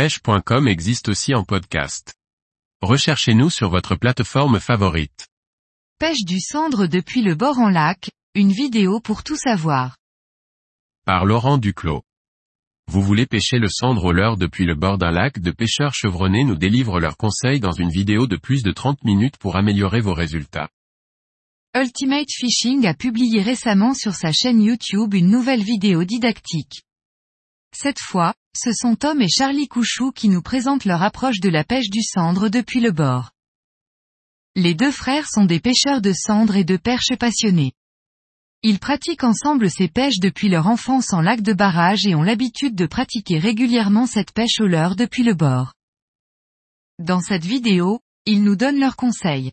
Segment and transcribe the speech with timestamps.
[0.00, 2.14] pêche.com existe aussi en podcast.
[2.80, 5.28] Recherchez-nous sur votre plateforme favorite.
[5.98, 9.98] Pêche du cendre depuis le bord en lac, une vidéo pour tout savoir.
[11.04, 12.02] Par Laurent Duclos.
[12.90, 16.44] Vous voulez pêcher le cendre au leurre depuis le bord d'un lac de pêcheurs chevronnés
[16.44, 20.14] nous délivrent leurs conseils dans une vidéo de plus de 30 minutes pour améliorer vos
[20.14, 20.70] résultats.
[21.76, 26.84] Ultimate Fishing a publié récemment sur sa chaîne YouTube une nouvelle vidéo didactique.
[27.74, 31.64] Cette fois, ce sont Tom et Charlie Couchou qui nous présentent leur approche de la
[31.64, 33.30] pêche du cendre depuis le bord.
[34.56, 37.72] Les deux frères sont des pêcheurs de cendre et de perches passionnés.
[38.62, 42.74] Ils pratiquent ensemble ces pêches depuis leur enfance en lac de barrage et ont l'habitude
[42.74, 45.72] de pratiquer régulièrement cette pêche au leurre depuis le bord.
[46.98, 49.52] Dans cette vidéo, ils nous donnent leurs conseils.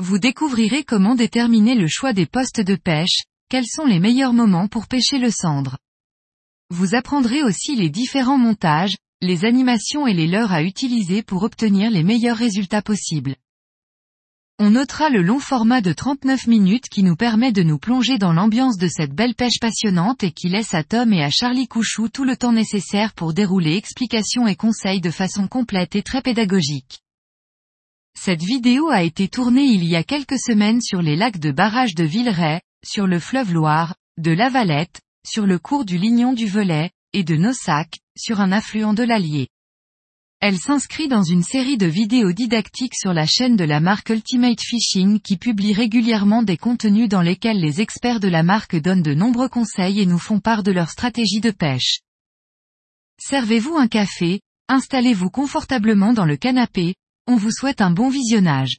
[0.00, 4.66] Vous découvrirez comment déterminer le choix des postes de pêche, quels sont les meilleurs moments
[4.66, 5.76] pour pêcher le cendre.
[6.70, 11.90] Vous apprendrez aussi les différents montages, les animations et les leurres à utiliser pour obtenir
[11.90, 13.34] les meilleurs résultats possibles.
[14.60, 18.32] On notera le long format de 39 minutes qui nous permet de nous plonger dans
[18.32, 22.08] l'ambiance de cette belle pêche passionnante et qui laisse à Tom et à Charlie Couchou
[22.08, 27.00] tout le temps nécessaire pour dérouler explications et conseils de façon complète et très pédagogique.
[28.16, 31.94] Cette vidéo a été tournée il y a quelques semaines sur les lacs de barrage
[31.94, 36.46] de Villeray, sur le fleuve Loire, de La Valette, sur le cours du Lignon du
[36.46, 39.48] Velay, et de Nossac, sur un affluent de l'Allier.
[40.40, 44.60] Elle s'inscrit dans une série de vidéos didactiques sur la chaîne de la marque Ultimate
[44.60, 49.12] Fishing qui publie régulièrement des contenus dans lesquels les experts de la marque donnent de
[49.12, 52.00] nombreux conseils et nous font part de leur stratégie de pêche.
[53.18, 56.94] Servez-vous un café, installez-vous confortablement dans le canapé,
[57.26, 58.78] on vous souhaite un bon visionnage.